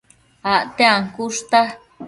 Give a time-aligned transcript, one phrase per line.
[0.53, 1.59] Acte ancushta